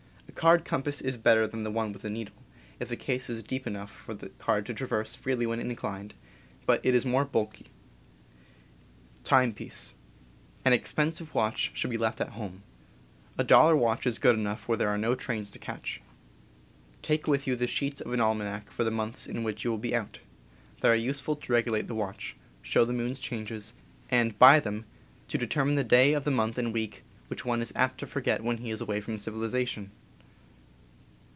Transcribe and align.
A 0.27 0.33
card 0.33 0.65
compass 0.65 1.01
[is 1.01 1.17
better 1.17 1.45
than 1.45 1.71
one 1.71 1.91
with 1.93 2.03
a 2.03 2.09
needle, 2.09 2.33
if 2.79 2.89
the 2.89 2.95
case 2.95 3.29
is 3.29 3.43
deep 3.43 3.67
enough 3.67 3.91
for 3.91 4.15
the 4.15 4.29
card 4.29 4.65
to 4.65 4.73
traverse 4.73 5.13
freely 5.13 5.45
when 5.45 5.59
inclined, 5.59 6.15
but 6.65 6.79
it 6.83 6.95
is 6.95 7.05
more 7.05 7.25
bulky. 7.25 7.67
An 9.29 9.51
expensive 10.73 11.35
watch 11.35 11.69
should 11.75 11.91
be 11.91 11.97
left 11.97 12.19
at 12.21 12.29
home. 12.29 12.63
A 13.37 13.43
dol 13.43 13.65
lar 13.65 13.75
watch 13.75 14.07
is 14.07 14.17
good 14.17 14.33
enough 14.35 14.67
where 14.67 14.77
there 14.79 14.89
are 14.89 14.97
no 14.97 15.13
trains 15.13 15.51
to_.. 15.51 15.59
catch. 15.61 16.01
Take 17.03 17.27
with 17.27 17.45
you 17.45 17.55
the 17.55 17.67
sheets 17.67 18.01
of 18.01 18.11
an 18.11 18.19
^' 18.19 18.23
almanac 18.23 18.71
for 18.71 18.83
the 18.83 18.89
months 18.89 19.27
in 19.27 19.43
which 19.43 19.63
you 19.63 19.69
will 19.69 19.77
be 19.77 19.95
out. 19.95 20.19
They 20.79 20.89
are 20.89 20.95
useful 20.95 21.35
to 21.35 21.53
regulate 21.53 21.85
the 21.87 21.93
watch, 21.93 22.35
show 22.63 22.83
the 22.83 22.93
moon's 22.93 23.19
changes, 23.19 23.73
and, 24.09 24.39
by 24.39 24.59
them, 24.59 24.85
to 25.27 25.37
determine 25.37 25.75
the 25.75 25.83
day 25.83 26.13
of 26.13 26.23
the 26.23 26.31
month 26.31 26.57
and 26.57 26.73
week, 26.73 27.03
which 27.27 27.45
one 27.45 27.61
is 27.61 27.73
apt 27.75 27.99
to 27.99 28.07
forget 28.07 28.43
when 28.43 28.57
he 28.57 28.71
is 28.71 28.81
away 28.81 29.01
from 29.01 29.19
civilization. 29.19 29.91